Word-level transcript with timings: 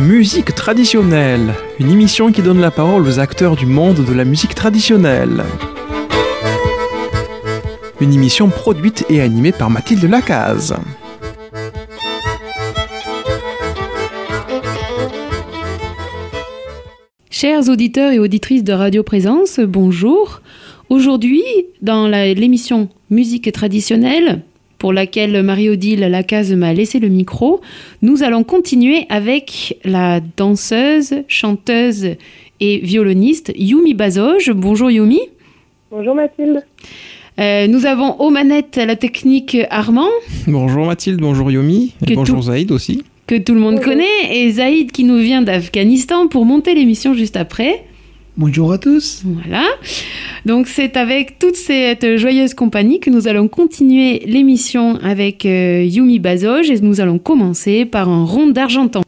Musique 0.00 0.54
traditionnelle, 0.54 1.52
une 1.78 1.90
émission 1.90 2.32
qui 2.32 2.40
donne 2.40 2.58
la 2.58 2.70
parole 2.70 3.06
aux 3.06 3.18
acteurs 3.18 3.54
du 3.54 3.66
monde 3.66 4.02
de 4.02 4.14
la 4.14 4.24
musique 4.24 4.54
traditionnelle. 4.54 5.44
Une 8.00 8.14
émission 8.14 8.48
produite 8.48 9.04
et 9.10 9.20
animée 9.20 9.52
par 9.52 9.68
Mathilde 9.68 10.04
Lacaze. 10.04 10.74
Chers 17.28 17.68
auditeurs 17.68 18.12
et 18.12 18.18
auditrices 18.18 18.64
de 18.64 18.72
Radio 18.72 19.02
Présence, 19.02 19.60
bonjour. 19.60 20.40
Aujourd'hui, 20.88 21.42
dans 21.82 22.08
l'émission 22.08 22.88
Musique 23.10 23.52
traditionnelle, 23.52 24.44
pour 24.80 24.92
laquelle 24.94 25.42
Marie-Odile 25.42 26.00
Lacaze 26.00 26.52
m'a 26.54 26.72
laissé 26.72 26.98
le 27.00 27.08
micro, 27.08 27.60
nous 28.00 28.22
allons 28.22 28.42
continuer 28.44 29.04
avec 29.10 29.78
la 29.84 30.20
danseuse, 30.38 31.16
chanteuse 31.28 32.16
et 32.60 32.78
violoniste 32.78 33.52
Yumi 33.56 33.92
Bazoge. 33.92 34.50
Bonjour 34.52 34.90
Yumi. 34.90 35.20
Bonjour 35.90 36.14
Mathilde. 36.14 36.64
Euh, 37.38 37.66
nous 37.66 37.84
avons 37.84 38.14
aux 38.20 38.30
manettes 38.30 38.76
la 38.84 38.96
technique 38.96 39.58
Armand. 39.68 40.08
Bonjour 40.46 40.86
Mathilde, 40.86 41.20
bonjour 41.20 41.50
Yumi, 41.50 41.92
et 42.08 42.14
bonjour 42.14 42.38
tout- 42.38 42.42
Zaïd 42.44 42.72
aussi. 42.72 43.02
que 43.26 43.36
tout 43.36 43.54
le 43.54 43.60
monde 43.60 43.80
connaît, 43.80 44.04
et 44.32 44.50
Zaïd 44.50 44.92
qui 44.92 45.04
nous 45.04 45.18
vient 45.18 45.42
d'Afghanistan 45.42 46.26
pour 46.26 46.46
monter 46.46 46.74
l'émission 46.74 47.12
juste 47.12 47.36
après. 47.36 47.84
Bonjour 48.38 48.72
à 48.72 48.78
tous. 48.78 49.22
Voilà. 49.26 49.64
Donc 50.46 50.66
c'est 50.68 50.96
avec 50.96 51.38
toute 51.38 51.56
cette 51.56 52.16
joyeuse 52.16 52.54
compagnie 52.54 53.00
que 53.00 53.10
nous 53.10 53.28
allons 53.28 53.48
continuer 53.48 54.20
l'émission 54.26 54.96
avec 55.02 55.44
euh, 55.44 55.82
Yumi 55.84 56.18
Bazoge 56.18 56.70
et 56.70 56.80
nous 56.80 57.00
allons 57.00 57.18
commencer 57.18 57.84
par 57.84 58.08
un 58.08 58.24
rond 58.24 58.46
d'argentan. 58.46 59.02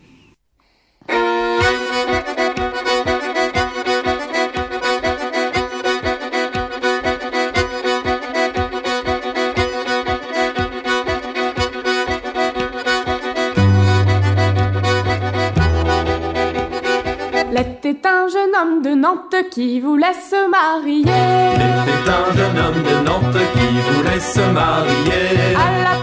Nantes 19.33 19.49
qui 19.51 19.81
voulait 19.81 20.13
se 20.13 20.51
marier. 20.51 21.01
Était 21.01 22.11
un 22.11 22.37
jeune 22.37 22.59
homme 22.59 22.83
de 22.83 23.05
Nantes 23.07 23.43
qui 23.55 23.95
voulait 23.95 24.21
se 24.21 24.41
marier. 24.53 25.55
À 25.57 25.85
la 25.85 26.02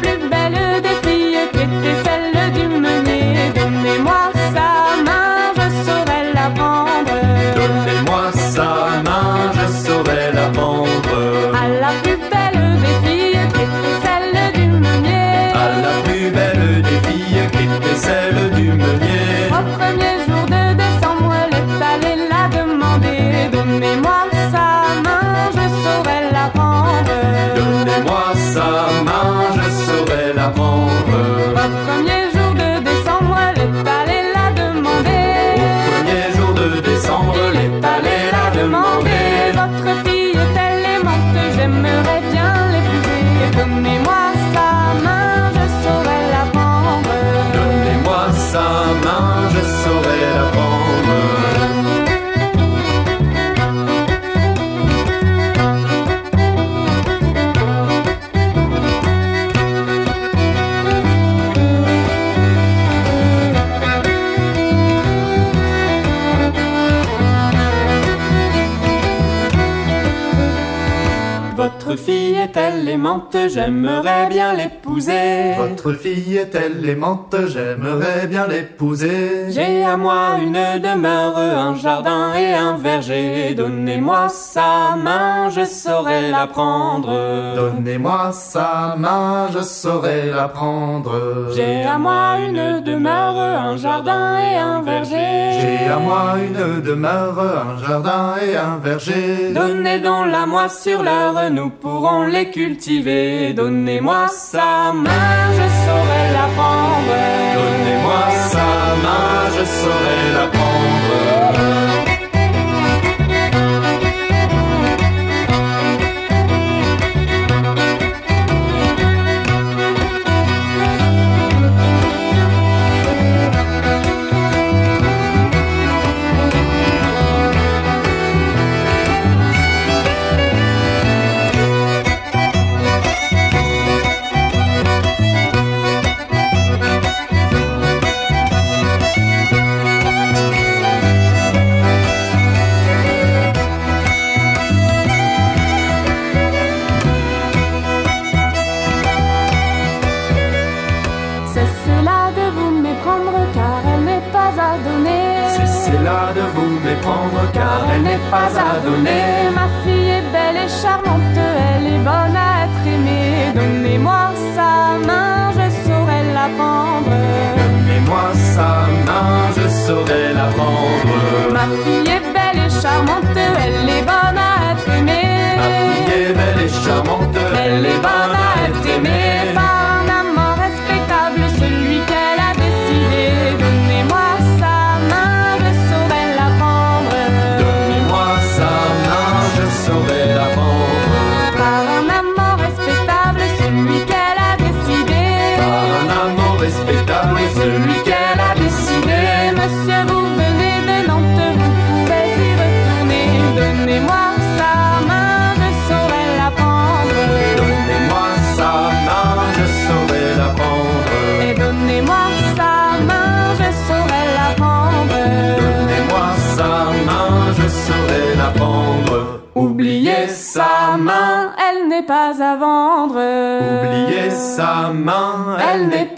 Votre 71.60 71.98
fille 71.98 72.38
est-elle 72.38 72.88
aimante 72.88 73.36
J'aimerais 73.50 74.30
bien 74.30 74.54
l'épouser. 74.54 75.56
Votre 75.58 75.92
fille 75.92 76.38
est-elle 76.38 76.88
aimante 76.88 77.36
J'aimerais 77.48 78.28
bien 78.28 78.48
l'épouser. 78.48 79.52
J'ai 79.52 79.84
à 79.84 79.98
moi 79.98 80.38
une 80.42 80.80
demeure, 80.82 81.38
un 81.38 81.76
jardin 81.76 82.34
et 82.34 82.54
un 82.54 82.78
verger. 82.78 83.56
Donnez-moi 83.56 84.30
sa 84.30 84.96
main, 84.96 85.50
je 85.50 85.66
saurai 85.66 86.32
la 86.32 86.48
prendre. 86.48 87.12
Donnez-moi 87.58 88.32
sa 88.32 88.96
main, 88.98 89.50
je 89.54 89.60
saurai 89.62 90.32
la 90.34 90.48
prendre. 90.48 91.52
J'ai 91.54 91.84
à 91.84 91.98
moi 91.98 92.38
une 92.40 92.80
demeure, 92.80 93.38
un 93.38 93.76
jardin 93.76 94.40
et 94.40 94.56
un 94.56 94.82
verger. 94.82 95.60
J'ai 95.60 95.90
à 95.92 96.00
moi 96.00 96.36
une 96.42 96.82
demeure, 96.82 97.38
un 97.38 97.86
jardin 97.86 98.36
et 98.42 98.56
un 98.56 98.78
verger. 98.82 99.52
Donnez 99.54 100.00
donc 100.00 100.28
la 100.32 100.46
moi 100.46 100.70
sur 100.70 101.04
l'heure, 101.04 101.49
nous 101.50 101.70
pourrons 101.70 102.28
les 102.28 102.50
cultiver. 102.52 103.54
Donnez-moi 103.54 104.28
sa 104.30 104.94
main, 104.94 105.52
je 105.52 105.68
saurai 105.86 106.24
la 106.34 106.48
prendre. 106.56 107.18
Donnez-moi 107.56 108.24
sa 108.52 108.68
main, 109.04 109.50
je 109.58 109.66
saurai 109.66 110.34
la 110.34 110.48
prendre. 110.48 110.59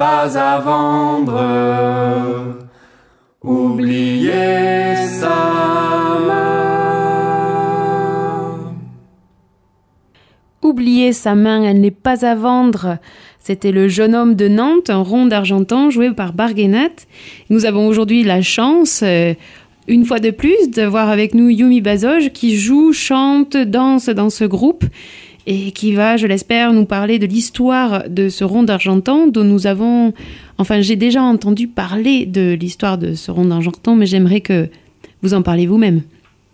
Pas 0.02 0.36
à 0.36 0.60
vendre. 0.60 1.38
Oubliez 3.44 4.96
sa 4.96 5.30
main. 6.28 6.72
Oubliez 10.64 11.14
sa 11.14 11.36
main, 11.36 11.62
elle 11.62 11.82
n'est 11.82 11.92
pas 11.92 12.26
à 12.26 12.34
vendre. 12.34 12.98
C'était 13.38 13.72
le 13.72 13.88
jeune 13.90 14.16
homme 14.16 14.34
de 14.34 14.48
Nantes, 14.48 14.90
un 14.90 15.04
rond 15.04 15.28
d'argentan 15.28 15.92
joué 15.92 16.10
par 16.10 16.34
Barguenat. 16.34 17.06
Nous 17.52 17.68
avons 17.68 17.86
aujourd'hui 17.86 18.24
la 18.24 18.42
chance, 18.42 19.02
euh, 19.04 19.36
une 19.88 20.06
fois 20.06 20.18
de 20.18 20.32
plus, 20.32 20.72
de 20.72 20.82
voir 20.82 21.10
avec 21.10 21.36
nous 21.36 21.50
Yumi 21.50 21.80
Bazoj 21.80 22.32
qui 22.32 22.58
joue, 22.58 22.92
chante, 22.92 23.56
danse 23.56 24.10
dans 24.10 24.32
ce 24.32 24.46
groupe 24.46 24.84
et 25.48 25.72
qui 25.72 25.94
va, 25.94 26.18
je 26.18 26.28
l'espère, 26.28 26.74
nous 26.74 26.86
parler 26.86 27.20
de 27.20 27.26
l'histoire 27.26 28.04
de 28.10 28.30
ce 28.30 28.44
rond 28.44 28.64
d'argentan 28.64 29.28
dont 29.28 29.44
nous 29.44 29.68
avons... 29.68 30.14
Enfin, 30.58 30.82
j'ai 30.82 30.96
déjà 30.96 31.22
entendu 31.22 31.68
parler 31.68 32.26
de 32.26 32.54
l'histoire 32.54 32.98
de 32.98 33.14
ce 33.14 33.32
rond 33.32 33.46
d'argentan, 33.46 33.96
mais 33.96 34.06
j'aimerais 34.06 34.42
que 34.42 34.68
vous 35.22 35.34
en 35.34 35.42
parlez 35.42 35.66
vous-même. 35.66 36.02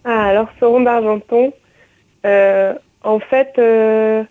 Ah, 0.05 0.23
alors 0.25 0.47
ce 0.59 0.65
rond 0.65 0.81
d'Argenton, 0.81 1.51
euh, 2.25 2.73
en 3.03 3.19
fait, 3.19 3.53
euh, 3.57 4.23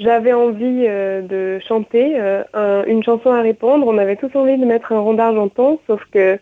j'avais 0.00 0.32
envie 0.32 0.84
euh, 0.86 1.22
de 1.22 1.60
chanter 1.64 2.18
un- 2.54 2.84
une 2.86 3.02
chanson 3.04 3.30
à 3.30 3.40
répondre. 3.42 3.86
On 3.86 3.98
avait 3.98 4.16
tous 4.16 4.36
envie 4.36 4.58
de 4.58 4.64
mettre 4.64 4.92
un 4.92 4.98
rond 4.98 5.14
d'Argenton, 5.14 5.78
sauf 5.86 6.02
que 6.12 6.38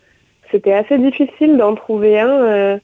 c'était 0.51 0.73
assez 0.73 0.97
difficile 0.97 1.57
d'en 1.59 1.75
trouver 1.75 2.19
un, 2.21 2.81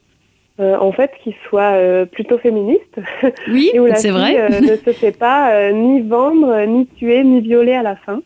euh, 0.61 0.77
en 0.79 0.93
fait, 0.93 1.11
qui 1.25 1.35
soit 1.49 1.73
euh, 1.75 2.05
plutôt 2.05 2.37
féministe. 2.39 3.01
Oui, 3.49 3.71
et 3.75 3.81
où 3.81 3.87
la 3.87 3.95
c'est 3.97 4.09
fille 4.09 4.19
vrai. 4.19 4.41
euh, 4.41 4.61
ne 4.61 4.77
se 4.77 4.93
fait 4.93 5.17
pas 5.17 5.73
ni 5.73 6.01
vendre, 6.03 6.65
ni 6.67 6.87
tuer, 6.87 7.25
ni 7.25 7.41
violer 7.41 7.73
à 7.75 7.83
la 7.83 7.97
fin. 7.97 8.21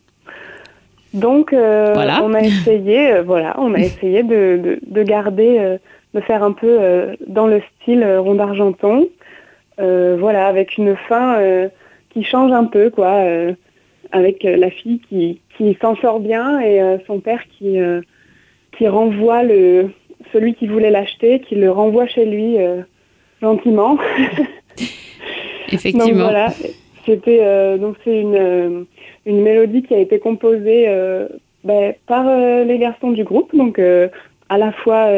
Donc, 1.15 1.53
Voilà. 1.53 2.21
on 2.23 2.35
a 2.35 2.41
essayé, 2.41 3.21
voilà, 3.21 3.55
on 3.59 3.73
a 3.75 3.79
essayé 3.79 4.23
de, 4.23 4.61
de, 4.63 4.79
de 4.87 5.03
garder, 5.03 5.79
de 6.13 6.21
faire 6.21 6.43
un 6.43 6.53
peu 6.53 6.79
dans 7.27 7.47
le 7.47 7.63
style 7.81 8.05
rond 8.19 8.35
d'argenton, 8.35 9.09
voilà, 9.79 10.47
avec 10.47 10.77
une 10.77 10.95
fin 11.09 11.39
qui 12.11 12.23
change 12.23 12.53
un 12.53 12.65
peu, 12.65 12.91
quoi, 12.91 13.23
avec 14.13 14.43
la 14.43 14.69
fille 14.69 15.01
qui, 15.09 15.41
qui 15.57 15.79
s'en 15.81 15.97
sort 15.97 16.21
bien 16.21 16.61
et 16.61 16.99
son 17.07 17.21
père 17.21 17.45
qui, 17.57 17.79
qui 18.77 18.87
renvoie 18.89 19.43
le, 19.43 19.89
celui 20.33 20.55
qui 20.55 20.67
voulait 20.67 20.91
l'acheter, 20.91 21.41
qui 21.41 21.55
le 21.55 21.71
renvoie 21.71 22.07
chez 22.07 22.25
lui 22.25 22.59
euh, 22.59 22.83
gentiment. 23.41 23.99
Donc 24.79 25.73
Effectivement. 25.73 26.23
voilà, 26.23 26.53
c'était 27.05 27.41
euh, 27.43 27.77
donc 27.77 27.97
c'est 28.05 28.21
une, 28.21 28.37
euh, 28.37 28.83
une 29.27 29.43
mélodie 29.43 29.83
qui 29.83 29.95
a 29.95 29.99
été 29.99 30.21
composée 30.21 30.87
ben, 31.65 31.93
par 32.07 32.25
les 32.65 32.79
garçons 32.79 33.11
du 33.11 33.25
groupe, 33.25 33.53
donc 33.53 33.81
à 33.81 34.59
la 34.59 34.71
fois 34.71 35.11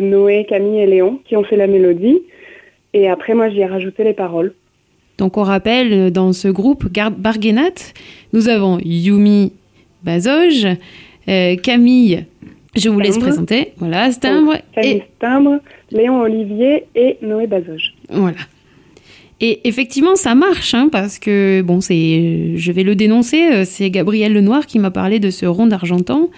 Noé, 0.00 0.46
Camille 0.48 0.80
et 0.80 0.86
Léon 0.86 1.20
qui 1.26 1.36
ont 1.36 1.44
fait 1.44 1.56
la 1.56 1.66
mélodie, 1.66 2.22
et 2.94 3.10
après 3.10 3.34
moi 3.34 3.50
j'y 3.50 3.60
ai 3.60 3.66
rajouté 3.66 4.02
les 4.02 4.14
paroles. 4.14 4.54
Donc 5.18 5.36
on 5.36 5.42
rappelle, 5.42 6.10
dans 6.10 6.32
ce 6.32 6.48
groupe 6.48 6.86
Barguenat, 7.18 7.92
nous 8.32 8.48
avons 8.48 8.78
Yumi 8.82 9.52
Bazoj, 10.02 10.66
euh, 11.28 11.56
Camille, 11.56 12.24
je 12.76 12.88
vous 12.88 13.00
laisse 13.00 13.18
présenter, 13.18 13.72
voilà, 13.78 14.10
Stimbre, 14.12 14.54
Camille 14.74 14.90
et 14.90 15.04
Stimbre, 15.16 15.58
Léon 15.90 16.20
Olivier 16.20 16.86
et 16.94 17.16
Noé 17.22 17.46
Bazoge. 17.46 17.94
voilà. 18.08 18.38
Et 19.42 19.66
effectivement, 19.66 20.16
ça 20.16 20.34
marche, 20.34 20.74
hein, 20.74 20.90
parce 20.92 21.18
que, 21.18 21.62
bon, 21.62 21.80
c'est, 21.80 22.56
je 22.56 22.72
vais 22.72 22.82
le 22.82 22.94
dénoncer, 22.94 23.50
euh, 23.52 23.64
c'est 23.64 23.88
Gabriel 23.88 24.34
Lenoir 24.34 24.66
qui 24.66 24.78
m'a 24.78 24.90
parlé 24.90 25.18
de 25.18 25.30
ce 25.30 25.46
rond 25.46 25.66
d'argentan 25.66 26.28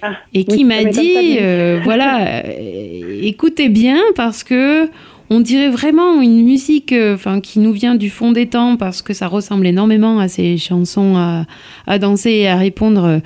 Ah, 0.00 0.12
et 0.32 0.44
qui 0.44 0.58
oui, 0.58 0.64
m'a 0.64 0.84
dit, 0.84 1.38
euh, 1.40 1.80
voilà, 1.84 2.44
euh, 2.44 3.20
écoutez 3.20 3.68
bien 3.68 3.98
parce 4.14 4.44
que 4.44 4.88
on 5.28 5.40
dirait 5.40 5.70
vraiment 5.70 6.20
une 6.20 6.44
musique, 6.44 6.92
euh, 6.92 7.16
qui 7.42 7.58
nous 7.58 7.72
vient 7.72 7.96
du 7.96 8.10
fond 8.10 8.30
des 8.30 8.46
temps 8.46 8.76
parce 8.76 9.02
que 9.02 9.12
ça 9.12 9.26
ressemble 9.26 9.66
énormément 9.66 10.20
à 10.20 10.28
ces 10.28 10.56
chansons 10.56 11.16
à, 11.16 11.46
à 11.88 11.98
danser 11.98 12.30
et 12.30 12.48
à 12.48 12.56
répondre 12.56 13.20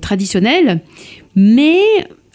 traditionnelles, 0.00 0.80
mais 1.36 1.80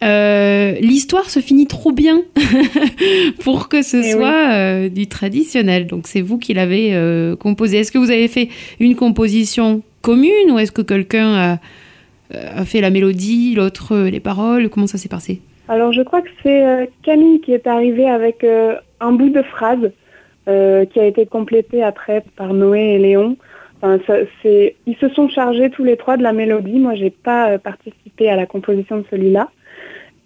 euh, 0.02 0.76
l'histoire 0.80 1.30
se 1.30 1.40
finit 1.40 1.68
trop 1.68 1.92
bien 1.92 2.22
pour 3.44 3.68
que 3.68 3.82
ce 3.82 3.98
Eh 3.98 4.12
soit 4.12 4.54
euh, 4.54 4.90
du 4.90 5.08
traditionnel. 5.08 5.88
Donc 5.88 6.08
c'est 6.08 6.22
vous 6.22 6.38
qui 6.38 6.54
l'avez 6.54 6.94
euh, 6.94 7.36
composé. 7.36 7.80
Est-ce 7.80 7.92
que 7.92 7.98
vous 7.98 8.12
avez 8.12 8.28
fait 8.28 8.50
une 8.80 8.96
composition 8.96 9.82
commune 10.02 10.52
ou 10.52 10.60
est-ce 10.60 10.72
que 10.72 10.82
quelqu'un 10.82 11.34
a, 11.34 11.58
a 12.34 12.66
fait 12.66 12.80
la 12.80 12.90
mélodie, 12.90 13.56
l'autre 13.56 13.98
les 13.98 14.20
paroles? 14.20 14.70
Comment 14.70 14.88
ça 14.88 14.98
s'est 14.98 15.10
passé? 15.10 15.42
Alors 15.68 15.92
je 15.92 16.02
crois 16.02 16.22
que 16.22 16.30
c'est 16.42 16.90
Camille 17.04 17.42
qui 17.42 17.54
est 17.54 17.68
arrivée 17.68 18.10
avec 18.10 18.46
un 19.00 19.12
bout 19.12 19.30
de 19.30 19.42
phrase 19.44 19.92
qui 20.46 21.00
a 21.00 21.06
été 21.06 21.28
complété 21.28 21.84
après 21.84 22.24
par 22.38 22.54
Noé 22.54 22.96
et 22.96 22.98
Léon. 22.98 23.36
Enfin, 23.82 24.00
ça- 24.06 24.26
c'est, 24.44 24.76
ils 24.86 24.96
se 24.98 25.10
sont 25.10 25.30
chargés 25.30 25.70
tous 25.70 25.84
les 25.84 25.96
trois 25.98 26.18
de 26.18 26.24
la 26.24 26.34
mélodie. 26.34 26.80
Moi, 26.80 26.96
j'ai 26.96 27.10
pas 27.10 27.52
euh, 27.52 27.58
participé 27.58 28.30
à 28.30 28.36
la 28.36 28.46
composition 28.46 28.98
de 28.98 29.06
celui-là. 29.10 29.50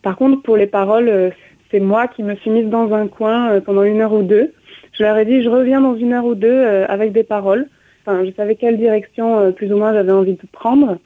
Par 0.02 0.16
contre, 0.18 0.42
pour 0.42 0.58
les 0.58 0.68
paroles, 0.68 1.08
euh, 1.10 1.30
c'est 1.72 1.80
moi 1.80 2.08
qui 2.08 2.24
me 2.24 2.36
suis 2.36 2.50
mise 2.50 2.68
dans 2.68 2.94
un 2.94 3.08
coin 3.08 3.52
euh, 3.52 3.62
pendant 3.62 3.84
une 3.84 4.02
heure 4.02 4.14
ou 4.14 4.24
deux. 4.24 4.54
Je 4.98 5.04
leur 5.04 5.18
ai 5.18 5.26
dit, 5.26 5.44
je 5.44 5.50
reviens 5.50 5.82
dans 5.82 5.96
une 5.96 6.14
heure 6.14 6.26
ou 6.26 6.36
deux 6.36 6.64
avec 6.88 7.14
des 7.14 7.24
paroles. 7.24 7.68
Enfin, 8.06 8.24
je 8.26 8.32
savais 8.32 8.54
quelle 8.54 8.78
direction 8.78 9.52
plus 9.52 9.74
ou 9.74 9.78
moins 9.78 9.92
j'avais 9.92 10.12
envie 10.12 10.34
de 10.34 10.48
prendre. 10.52 11.00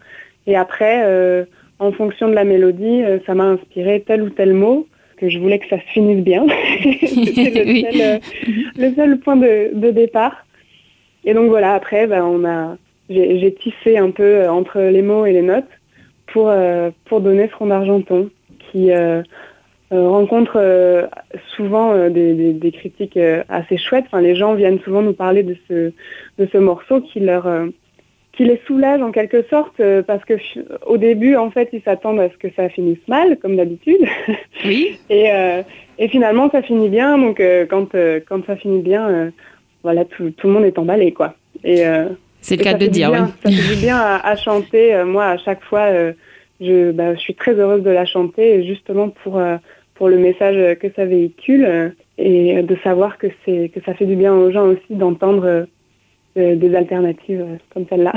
Et 0.46 0.58
après, 0.58 1.46
en 1.80 1.92
fonction 1.94 2.28
de 2.28 2.34
la 2.34 2.44
mélodie, 2.44 3.04
ça 3.26 3.34
m'a 3.34 3.46
inspiré 3.46 4.04
tel 4.06 4.24
ou 4.24 4.30
tel 4.30 4.54
mot 4.54 4.88
que 5.16 5.30
je 5.30 5.40
voulais 5.40 5.60
que 5.60 5.70
ça 5.70 5.78
se 5.78 5.86
finisse 5.94 6.22
bien. 6.22 6.46
C'était 6.82 7.64
le, 7.64 7.66
Oui. 7.72 7.86
seul, 7.90 8.20
le 8.78 8.94
seul 8.94 9.20
point 9.20 9.38
de, 9.38 9.70
de 9.74 9.92
départ. 9.92 10.46
Et 11.28 11.34
donc 11.34 11.50
voilà, 11.50 11.74
après, 11.74 12.08
ben, 12.08 12.24
on 12.24 12.46
a, 12.46 12.78
j'ai 13.10 13.54
tissé 13.54 13.98
un 13.98 14.12
peu 14.12 14.24
euh, 14.24 14.50
entre 14.52 14.80
les 14.80 15.02
mots 15.02 15.26
et 15.26 15.34
les 15.34 15.42
notes 15.42 15.66
pour, 16.28 16.48
euh, 16.50 16.90
pour 17.06 17.20
donner 17.20 17.50
ce 17.52 17.56
rond 17.58 17.66
d'argenton 17.68 18.30
qui 18.72 18.92
euh, 18.94 19.22
euh, 19.92 20.08
rencontre 20.10 20.54
euh, 20.56 21.06
souvent 21.56 22.08
des, 22.10 22.34
des- 22.34 22.54
des 22.54 22.72
critiques 22.72 23.20
assez 23.50 23.78
chouettes. 23.78 24.06
Enfin, 24.08 24.22
les 24.22 24.36
gens 24.36 24.54
viennent 24.56 24.80
souvent 24.80 25.02
nous 25.02 25.12
parler 25.14 25.44
de 25.44 25.58
ce, 25.68 25.92
de 26.40 26.48
ce 26.50 26.58
morceau 26.58 27.02
qui 27.02 27.20
leur, 27.20 27.46
qui 28.32 28.46
les 28.46 28.62
soulage 28.66 29.02
en 29.02 29.12
quelque 29.12 29.44
sorte 29.50 29.82
parce 30.08 30.24
que 30.24 30.36
au 30.86 30.96
début, 30.98 31.36
en 31.36 31.52
fait, 31.52 31.68
ils 31.74 31.82
s'attendent 31.82 32.22
à 32.22 32.30
ce 32.30 32.38
que 32.38 32.48
ça 32.56 32.70
finisse 32.70 33.06
mal, 33.10 33.38
comme 33.38 33.58
d'habitude. 33.58 34.00
Oui. 34.64 34.98
Et, 35.10 35.26
et 36.00 36.08
finalement, 36.10 36.50
ça 36.52 36.62
finit 36.62 36.90
bien. 36.90 37.18
Donc, 37.18 37.42
quand, 37.70 37.88
quand 38.28 38.46
ça 38.46 38.56
finit 38.56 38.82
bien, 38.82 39.32
voilà, 39.84 40.06
tout, 40.06 40.32
tout 40.32 40.48
le 40.48 40.54
monde 40.54 40.66
est 40.66 40.78
emballé, 40.78 41.12
quoi. 41.12 41.36
Et, 41.64 41.86
euh, 41.86 42.06
C'est 42.42 42.56
le 42.56 42.64
cas 42.64 42.74
de 42.74 42.88
dire, 42.88 43.12
bien, 43.12 43.26
oui. 43.46 43.52
Ça 43.52 43.62
fait 43.64 43.76
du 43.76 43.82
bien 43.82 43.98
à, 43.98 44.28
à 44.28 44.36
chanter. 44.36 44.94
Euh, 44.94 45.06
moi, 45.06 45.26
à 45.26 45.38
chaque 45.38 45.64
fois, 45.64 45.82
euh, 45.82 46.14
je, 46.62 46.92
bah, 46.92 47.16
je 47.16 47.20
suis 47.20 47.36
très 47.36 47.54
heureuse 47.54 47.84
de 47.84 47.90
la 47.90 48.06
chanter, 48.06 48.66
justement 48.66 49.10
pour, 49.10 49.42
pour 49.96 50.10
le 50.10 50.18
message 50.18 50.78
que 50.80 50.88
ça 50.96 51.06
véhicule 51.06 51.94
et 52.18 52.64
de 52.64 52.78
savoir 52.84 53.18
que, 53.18 53.28
c'est, 53.46 53.70
que 53.74 53.80
ça 53.86 53.94
fait 53.94 54.06
du 54.06 54.16
bien 54.16 54.34
aux 54.34 54.52
gens 54.52 54.66
aussi 54.68 54.80
d'entendre 54.90 55.68
des 56.36 56.76
alternatives 56.76 57.46
comme 57.74 57.86
celle-là. 57.90 58.14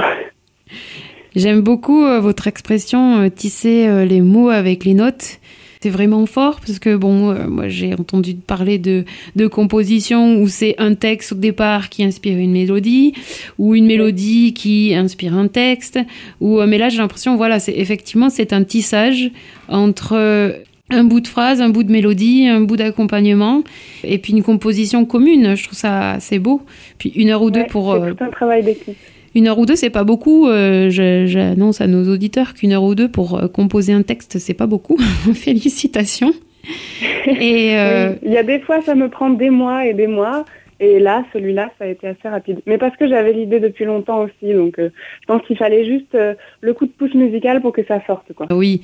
J'aime 1.37 1.61
beaucoup 1.61 2.03
votre 2.21 2.47
expression 2.49 3.29
tisser 3.29 4.07
les 4.07 4.23
mots 4.23 4.49
avec 4.49 4.85
les 4.85 4.95
notes. 4.95 5.39
C'est 5.83 5.91
vraiment 5.91 6.27
fort 6.27 6.61
parce 6.61 6.79
que 6.79 6.95
bon, 6.95 7.31
euh, 7.31 7.47
moi 7.49 7.69
j'ai 7.69 7.95
entendu 7.95 8.35
parler 8.35 8.77
de, 8.79 9.05
de 9.35 9.47
composition 9.47 10.37
où 10.41 10.47
c'est 10.47 10.75
un 10.77 10.95
texte 10.95 11.33
au 11.33 11.37
départ 11.37 11.89
qui 11.89 12.05
inspire 12.05 12.37
une 12.37 12.53
mélodie 12.53 13.15
ou 13.59 13.75
une 13.75 13.87
mélodie 13.87 14.53
qui 14.53 14.95
inspire 14.95 15.35
un 15.35 15.49
texte. 15.49 15.99
Ou 16.41 16.61
euh, 16.61 16.67
mais 16.67 16.77
là 16.77 16.91
j'ai 16.91 16.99
l'impression 16.99 17.37
voilà 17.37 17.59
c'est 17.61 17.73
effectivement 17.73 18.29
c'est 18.29 18.53
un 18.53 18.63
tissage 18.63 19.31
entre 19.69 20.17
euh, 20.17 20.53
un 20.91 21.05
bout 21.05 21.21
de 21.21 21.29
phrase, 21.29 21.61
un 21.61 21.71
bout 21.71 21.85
de 21.85 21.93
mélodie, 21.93 22.47
un 22.47 22.61
bout 22.61 22.77
d'accompagnement 22.77 23.63
et 24.05 24.19
puis 24.19 24.33
une 24.33 24.43
composition 24.43 25.05
commune. 25.05 25.57
Je 25.57 25.65
trouve 25.65 25.79
ça 25.79 26.13
assez 26.13 26.39
beau. 26.39 26.63
Puis 26.99 27.11
une 27.15 27.31
heure 27.31 27.43
ou 27.43 27.51
deux 27.51 27.65
pour 27.67 27.95
c'est 27.95 28.03
euh, 28.03 28.15
tout 28.15 28.25
un 28.25 28.31
travail 28.31 28.63
d'équipe. 28.63 28.99
Une 29.35 29.47
heure 29.49 29.59
ou 29.59 29.67
deux, 29.67 29.77
c'est 29.77 29.91
pas 29.91 30.05
beaucoup. 30.05 30.49
Euh, 30.49 30.91
J'annonce 30.91 31.81
à 31.81 31.87
nos 31.87 32.13
auditeurs 32.13 32.55
qu'une 32.55 32.73
heure 32.73 32.83
ou 32.83 32.95
deux 32.95 33.09
pour 33.09 33.39
euh, 33.39 33.49
composer 33.49 33.93
un 33.93 34.03
texte, 34.03 34.39
c'est 34.39 34.55
pas 34.55 34.67
beaucoup. 34.67 34.97
Félicitations. 35.35 36.33
Et 37.27 37.79
euh, 37.79 38.11
Oui, 38.11 38.19
Il 38.25 38.33
y 38.33 38.37
a 38.37 38.43
des 38.43 38.61
fois, 38.61 38.81
ça 38.83 38.95
me 38.95 39.09
prend 39.09 39.31
des 39.31 39.51
mois 39.51 39.87
et 39.87 39.95
des 39.95 40.07
mois. 40.07 40.45
Et 40.83 40.99
là, 40.99 41.25
celui-là, 41.33 41.71
ça 41.79 41.85
a 41.85 41.89
été 41.89 42.09
assez 42.09 42.29
rapide. 42.29 42.61
Mais 42.67 42.79
parce 42.79 42.97
que 42.97 43.07
j'avais 43.07 43.35
l'idée 43.35 43.61
depuis 43.61 43.85
longtemps 43.85 44.23
aussi. 44.23 44.53
Donc, 44.55 44.79
euh, 44.79 44.91
je 45.21 45.27
pense 45.27 45.43
qu'il 45.47 45.57
fallait 45.57 45.85
juste 45.85 46.17
le 46.61 46.73
coup 46.75 46.87
de 46.87 46.91
pouce 46.91 47.13
musical 47.15 47.61
pour 47.61 47.73
que 47.73 47.85
ça 47.85 48.01
sorte. 48.07 48.33
Quoi. 48.35 48.47
oui. 48.51 48.83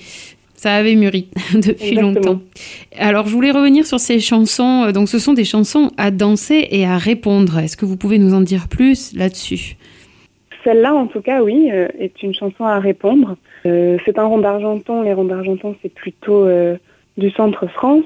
Ça 0.58 0.72
avait 0.72 0.94
mûri 0.94 1.28
depuis 1.54 1.88
Exactement. 1.88 2.00
longtemps. 2.12 2.40
Alors, 2.96 3.26
je 3.28 3.32
voulais 3.32 3.50
revenir 3.50 3.84
sur 3.84 4.00
ces 4.00 4.20
chansons. 4.20 4.90
Donc, 4.90 5.10
ce 5.10 5.18
sont 5.18 5.34
des 5.34 5.44
chansons 5.44 5.90
à 5.98 6.10
danser 6.10 6.68
et 6.70 6.86
à 6.86 6.96
répondre. 6.96 7.58
Est-ce 7.58 7.76
que 7.76 7.84
vous 7.84 7.98
pouvez 7.98 8.18
nous 8.18 8.32
en 8.32 8.40
dire 8.40 8.66
plus 8.68 9.14
là-dessus? 9.14 9.76
Celle-là, 10.66 10.94
en 10.94 11.06
tout 11.06 11.20
cas, 11.20 11.44
oui, 11.44 11.70
euh, 11.72 11.86
est 11.96 12.24
une 12.24 12.34
chanson 12.34 12.64
à 12.64 12.80
répondre. 12.80 13.36
Euh, 13.66 13.98
c'est 14.04 14.18
un 14.18 14.24
rond 14.24 14.38
d'Argenton. 14.38 15.02
Les 15.02 15.12
ronds 15.12 15.26
d'Argenton, 15.26 15.76
c'est 15.80 15.94
plutôt 15.94 16.44
euh, 16.44 16.76
du 17.16 17.30
centre 17.30 17.68
France. 17.68 18.04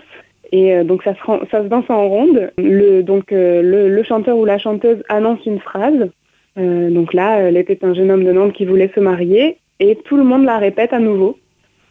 Et 0.53 0.85
donc, 0.85 1.03
ça 1.03 1.15
se, 1.15 1.69
danse 1.69 1.89
en 1.89 2.07
ronde. 2.09 2.51
Le, 2.59 3.01
donc, 3.03 3.29
le, 3.31 4.03
chanteur 4.03 4.37
ou 4.37 4.45
la 4.45 4.59
chanteuse 4.59 5.03
annonce 5.09 5.47
une 5.47 5.61
phrase. 5.61 6.11
Donc 6.57 7.15
là, 7.15 7.39
elle 7.39 7.57
était 7.57 7.85
un 7.85 7.95
jeune 7.95 8.11
homme 8.11 8.25
de 8.25 8.33
Nantes 8.33 8.53
qui 8.53 8.67
voulait 8.67 8.91
se 8.93 8.99
marier. 8.99 9.59
Et 9.79 9.95
tout 9.95 10.17
le 10.17 10.25
monde 10.25 10.45
la 10.45 10.59
répète 10.59 10.93
à 10.93 10.99
nouveau. 10.99 11.39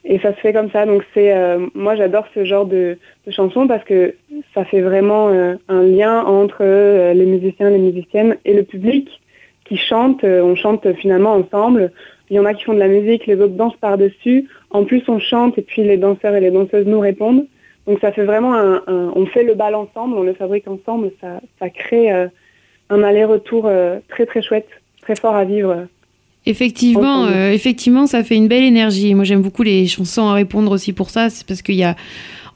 Et 0.04 0.20
ça 0.20 0.36
se 0.36 0.40
fait 0.42 0.52
comme 0.52 0.70
ça. 0.72 0.86
Donc, 0.86 1.04
moi, 1.74 1.96
j'adore 1.96 2.26
ce 2.36 2.44
genre 2.44 2.66
de, 2.66 2.98
chanson 3.30 3.66
parce 3.66 3.86
que 3.86 4.16
ça 4.54 4.66
fait 4.66 4.82
vraiment 4.82 5.30
un 5.30 5.84
lien 5.84 6.26
entre 6.26 7.14
les 7.14 7.26
musiciens, 7.26 7.70
les 7.70 7.80
musiciennes 7.80 8.36
et 8.44 8.54
le 8.54 8.64
public 8.64 9.19
qui 9.70 9.78
chantent. 9.78 10.24
Euh, 10.26 10.42
on 10.44 10.56
chante 10.56 10.86
finalement 10.96 11.34
ensemble. 11.36 11.92
Il 12.30 12.36
y 12.36 12.40
en 12.40 12.46
a 12.46 12.54
qui 12.54 12.64
font 12.66 12.74
de 12.74 12.80
la 12.80 12.88
musique, 12.90 13.26
les 13.28 13.36
autres 13.36 13.54
dansent 13.56 13.78
par-dessus. 13.80 14.48
En 14.72 14.84
plus, 14.84 15.02
on 15.08 15.20
chante 15.20 15.58
et 15.58 15.62
puis 15.62 15.84
les 15.84 15.98
danseurs 15.98 16.36
et 16.36 16.42
les 16.42 16.52
danseuses 16.52 16.86
nous 16.86 17.00
répondent. 17.00 17.46
Donc 17.88 18.00
ça 18.02 18.12
fait 18.12 18.26
vraiment 18.26 18.54
un, 18.54 18.84
un- 18.88 19.12
on 19.16 19.26
fait 19.26 19.44
le 19.44 19.56
bal 19.56 19.74
ensemble, 19.76 20.16
on 20.18 20.24
le 20.24 20.34
fabrique 20.34 20.68
ensemble. 20.68 21.12
Ça, 21.22 21.40
ça 21.60 21.70
crée 21.70 22.12
euh, 22.12 22.28
un 22.90 23.02
aller-retour 23.04 23.64
euh, 23.66 24.00
très 24.10 24.26
très 24.26 24.42
chouette, 24.42 24.68
très 25.02 25.16
fort 25.16 25.36
à 25.36 25.46
vivre. 25.46 25.88
Effectivement, 26.46 27.26
euh, 27.26 27.52
effectivement, 27.52 28.08
ça 28.08 28.24
fait 28.24 28.36
une 28.36 28.48
belle 28.48 28.64
énergie. 28.64 29.14
Moi, 29.14 29.24
j'aime 29.26 29.42
beaucoup 29.42 29.64
les 29.64 29.88
chansons 29.88 30.28
à 30.30 30.34
répondre 30.34 30.72
aussi 30.72 30.94
pour 30.94 31.10
ça. 31.10 31.30
C'est 31.30 31.46
parce 31.48 31.62
qu'il 31.62 31.76
y 31.76 31.84
a, 31.84 31.96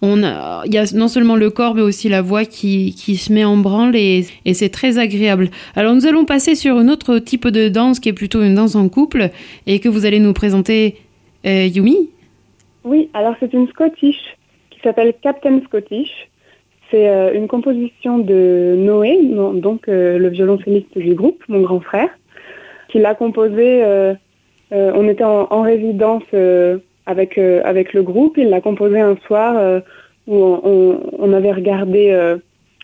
il 0.03 0.73
y 0.73 0.77
a 0.77 0.85
non 0.95 1.07
seulement 1.07 1.35
le 1.35 1.49
corps, 1.49 1.75
mais 1.75 1.81
aussi 1.81 2.09
la 2.09 2.21
voix 2.21 2.45
qui, 2.45 2.93
qui 2.93 3.15
se 3.15 3.31
met 3.31 3.45
en 3.45 3.57
branle 3.57 3.95
et, 3.95 4.25
c'est 4.53 4.69
très 4.69 4.97
agréable. 4.97 5.49
Alors, 5.75 5.93
nous 5.93 6.05
allons 6.05 6.25
passer 6.25 6.55
sur 6.55 6.77
un 6.77 6.89
autre 6.89 7.19
type 7.19 7.47
de 7.47 7.69
danse 7.69 7.99
qui 7.99 8.09
est 8.09 8.13
plutôt 8.13 8.41
une 8.41 8.55
danse 8.55 8.75
en 8.75 8.89
couple 8.89 9.29
et 9.65 9.79
que 9.79 9.89
vous 9.89 10.05
allez 10.05 10.19
nous 10.19 10.33
présenter, 10.33 10.97
euh, 11.45 11.65
Yumi. 11.65 12.09
Oui, 12.83 13.09
alors 13.13 13.35
c'est 13.39 13.53
une 13.53 13.67
Scottish 13.69 14.19
qui 14.71 14.79
s'appelle 14.81 15.13
Captain 15.21 15.61
Scottish. 15.65 16.11
C'est 16.91 17.07
euh, 17.07 17.33
une 17.33 17.47
composition 17.47 18.19
de 18.19 18.75
Noé, 18.77 19.17
donc 19.53 19.87
euh, 19.87 20.17
le 20.17 20.27
violoncelliste 20.27 20.97
du 20.97 21.15
groupe, 21.15 21.41
mon 21.47 21.61
grand 21.61 21.79
frère, 21.79 22.09
qui 22.89 22.99
l'a 22.99 23.15
composée. 23.15 23.83
on 24.71 25.07
était 25.07 25.23
en, 25.23 25.47
en 25.49 25.61
résidence 25.61 26.23
avec, 27.05 27.37
euh, 27.37 27.61
avec 27.65 27.93
le 27.93 28.03
groupe. 28.03 28.37
Il 28.37 28.49
l'a 28.49 28.61
composée 28.61 28.99
un 28.99 29.17
soir 29.27 29.55
euh, 29.57 29.79
où 30.27 30.35
on, 30.41 31.33
avait 31.33 31.51
regardé 31.51 32.09
euh, 32.11 32.37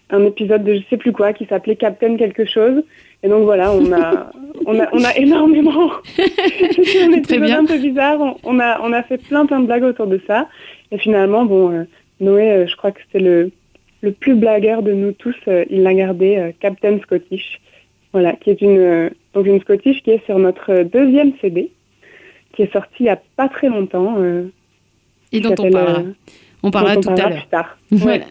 un 0.09 0.25
épisode 0.25 0.63
de 0.63 0.75
je 0.75 0.81
sais 0.89 0.97
plus 0.97 1.11
quoi 1.13 1.33
qui 1.33 1.45
s'appelait 1.45 1.75
Captain 1.75 2.17
quelque 2.17 2.45
chose. 2.45 2.83
Et 3.23 3.27
donc 3.29 3.43
voilà, 3.43 3.71
on 3.71 3.91
a, 3.91 4.31
on 4.65 4.79
a, 4.79 4.87
on 4.93 5.03
a 5.03 5.15
énormément. 5.17 5.91
C'était 6.15 7.03
un 7.03 7.09
Très 7.21 7.35
épisode 7.35 7.41
bien. 7.43 7.59
un 7.59 7.65
peu 7.65 7.77
bizarre. 7.77 8.19
On, 8.19 8.35
on 8.43 8.59
a, 8.59 8.79
on 8.81 8.91
a 8.93 9.03
fait 9.03 9.17
plein 9.17 9.45
plein 9.45 9.59
de 9.61 9.65
blagues 9.67 9.83
autour 9.83 10.07
de 10.07 10.19
ça. 10.27 10.47
Et 10.91 10.97
finalement, 10.97 11.45
bon, 11.45 11.71
euh, 11.71 11.83
Noé, 12.19 12.51
euh, 12.51 12.67
je 12.67 12.75
crois 12.75 12.91
que 12.91 13.01
c'est 13.11 13.19
le, 13.19 13.51
le 14.01 14.11
plus 14.11 14.35
blagueur 14.35 14.81
de 14.81 14.91
nous 14.93 15.11
tous. 15.11 15.35
euh, 15.47 15.65
il 15.69 15.83
l'a 15.83 15.93
gardé 15.93 16.53
Captain 16.59 16.99
Scottish. 16.99 17.61
Voilà, 18.11 18.33
qui 18.33 18.49
est 18.49 18.61
une, 18.61 19.11
donc 19.35 19.45
une 19.45 19.61
Scottish 19.61 20.01
qui 20.01 20.09
est 20.11 20.25
sur 20.25 20.39
notre 20.39 20.81
deuxième 20.81 21.33
CD, 21.41 21.69
qui 22.59 22.63
est 22.63 22.73
sorti 22.73 22.91
il 22.99 23.03
n'y 23.03 23.09
a 23.09 23.21
pas 23.37 23.47
très 23.47 23.69
longtemps. 23.69 24.15
euh, 24.17 24.51
Et 25.31 25.39
dont 25.39 25.55
on 25.59 25.71
parlera. 25.71 25.99
euh, 26.01 26.13
On 26.61 26.71
parlera 26.71 26.97
tout 26.97 27.09
à 27.09 27.15
l'heure. 27.15 27.29
plus 27.39 27.47
tard. 27.47 27.77
Voilà. 27.89 28.25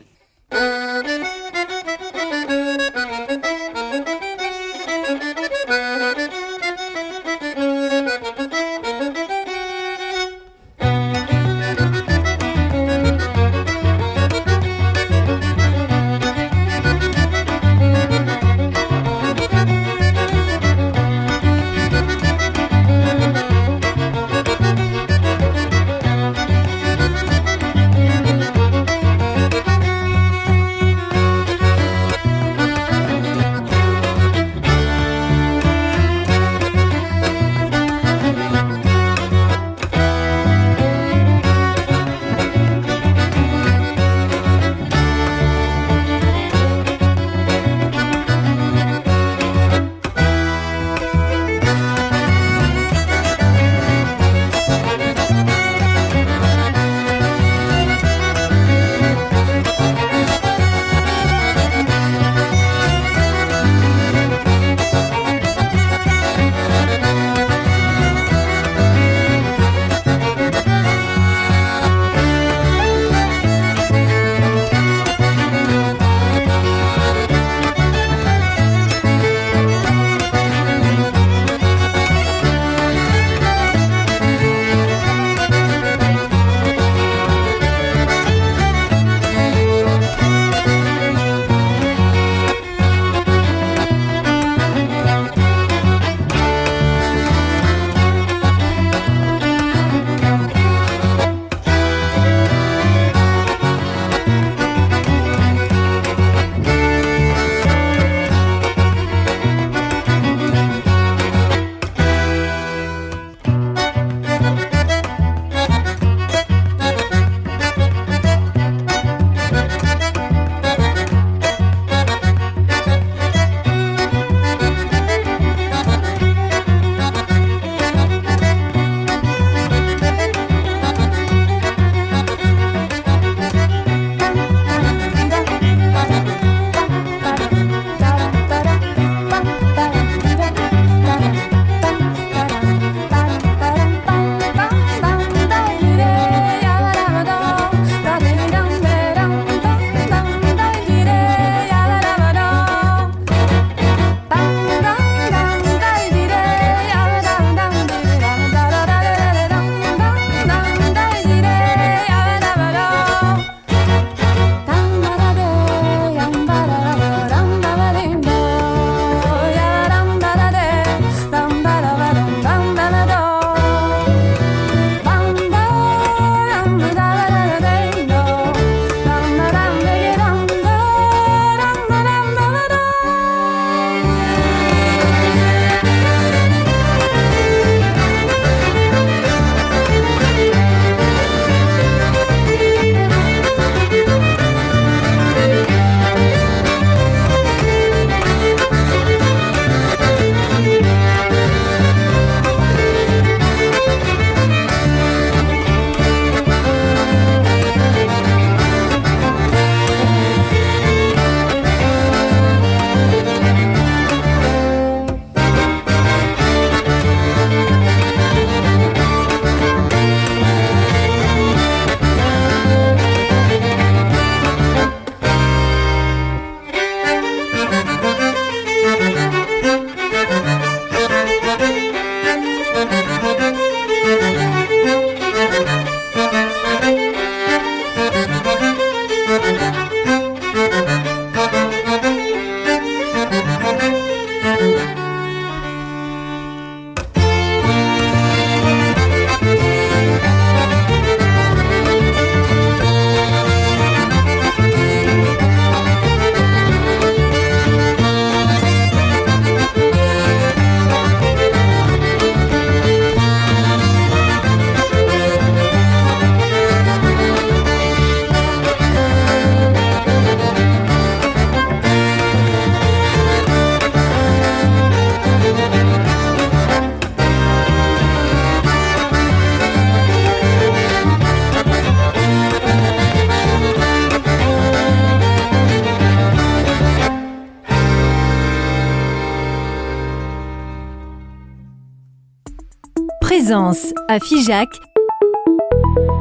À 293.69 294.19
Figeac 294.19 294.71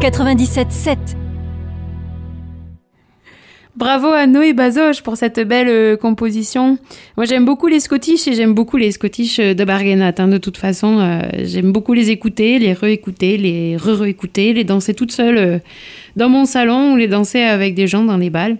97.7. 0.01 0.97
Bravo 3.77 4.07
à 4.07 4.27
Noé 4.27 4.51
Bazoche 4.51 5.01
pour 5.01 5.15
cette 5.15 5.39
belle 5.39 5.69
euh, 5.69 5.95
composition. 5.95 6.77
Moi, 7.15 7.25
j'aime 7.25 7.45
beaucoup 7.45 7.67
les 7.67 7.79
Scottish 7.79 8.27
et 8.27 8.33
j'aime 8.33 8.53
beaucoup 8.53 8.75
les 8.75 8.91
Scottish 8.91 9.39
euh, 9.39 9.53
de 9.53 9.63
Barguenat. 9.63 10.11
hein. 10.17 10.27
de 10.27 10.37
toute 10.37 10.57
façon, 10.57 10.99
euh, 10.99 11.21
j'aime 11.43 11.71
beaucoup 11.71 11.93
les 11.93 12.09
écouter, 12.09 12.59
les 12.59 12.73
réécouter, 12.73 13.37
les 13.37 13.77
re-réécouter, 13.77 14.51
les 14.51 14.65
danser 14.65 14.93
toute 14.93 15.13
seule 15.13 15.37
euh, 15.37 15.59
dans 16.17 16.27
mon 16.27 16.43
salon 16.43 16.91
ou 16.91 16.95
les 16.97 17.07
danser 17.07 17.43
avec 17.43 17.75
des 17.75 17.87
gens 17.87 18.03
dans 18.03 18.17
les 18.17 18.29
balles. 18.29 18.57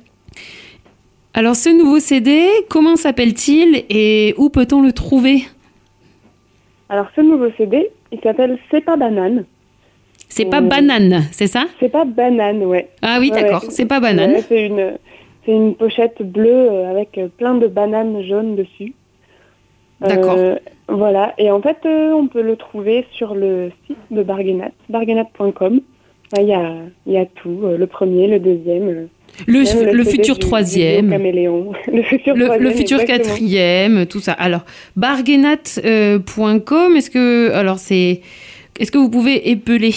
Alors, 1.34 1.58
ce 1.58 1.78
nouveau 1.78 2.00
CD, 2.00 2.48
comment 2.70 2.96
s'appelle-t-il 2.96 3.84
et 3.90 4.34
où 4.38 4.50
peut-on 4.50 4.82
le 4.82 4.94
trouver? 4.94 5.44
Alors 6.90 7.08
ce 7.18 7.22
nouveau 7.22 7.50
CD, 7.58 7.90
il 8.12 8.20
s'appelle 8.22 8.58
C'est 8.72 8.82
pas 8.82 8.96
banane. 8.96 9.46
C'est 10.30 10.46
pas 10.46 10.60
Euh, 10.60 10.68
banane, 10.68 11.24
c'est 11.32 11.48
ça? 11.48 11.66
C'est 11.80 11.90
pas 11.90 12.06
banane, 12.06 12.64
ouais. 12.64 12.90
Ah 13.02 13.18
oui, 13.20 13.32
d'accord, 13.32 13.64
ouais. 13.64 13.70
c'est 13.70 13.86
pas 13.86 14.00
banane. 14.00 14.34
Ouais, 14.34 14.44
c'est 15.46 15.52
une, 15.54 15.76
pochette 15.76 16.22
bleue 16.22 16.50
euh, 16.50 16.92
avec 16.92 17.18
euh, 17.18 17.30
plein 17.30 17.56
de 17.56 17.68
bananes 17.68 18.22
jaunes 18.24 18.56
dessus. 18.56 18.94
D'accord. 20.02 20.36
Euh, 20.38 20.56
voilà, 20.90 21.34
et 21.38 21.50
en 21.50 21.62
fait, 21.62 21.78
euh, 21.86 22.12
on 22.12 22.28
peut 22.28 22.42
le 22.42 22.56
trouver 22.56 23.06
sur 23.12 23.34
le 23.36 23.72
site 23.86 23.98
de 24.12 24.24
Barguenat, 24.24 24.72
barguenat.com. 24.90 25.82
Là, 26.34 26.42
Il 26.42 26.48
y 26.48 26.54
a, 26.54 26.74
y 27.06 27.18
a 27.18 27.26
tout, 27.26 27.62
le 27.64 27.88
premier, 27.88 28.28
le 28.28 28.40
deuxième. 28.40 29.08
Euh, 29.42 29.44
Le, 29.48 29.92
le 29.94 30.04
futur 30.04 30.38
troisième. 30.40 31.10
Le 31.92 32.02
futur 32.04 32.34
Le, 32.36 32.40
le 32.42 32.46
troisième, 32.48 32.74
futur 32.74 33.00
exactement. 33.02 33.30
quatrième, 33.30 34.06
tout 34.08 34.20
ça. 34.20 34.34
Alors, 34.34 34.62
barguenat.com, 34.96 36.96
est-ce 36.96 37.10
que, 37.10 37.52
alors 37.54 37.80
c'est, 37.80 38.22
est-ce 38.80 38.92
que 38.92 38.98
vous 38.98 39.10
pouvez 39.10 39.50
épeler? 39.50 39.94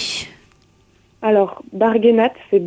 Alors, 1.23 1.61
Barguenat, 1.71 2.33
c'est 2.49 2.59